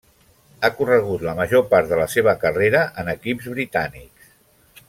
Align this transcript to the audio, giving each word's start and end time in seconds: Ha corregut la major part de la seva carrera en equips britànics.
Ha 0.67 0.71
corregut 0.79 1.25
la 1.27 1.35
major 1.41 1.67
part 1.75 1.91
de 1.91 2.01
la 2.01 2.09
seva 2.15 2.35
carrera 2.47 2.83
en 3.03 3.15
equips 3.17 3.55
britànics. 3.57 4.35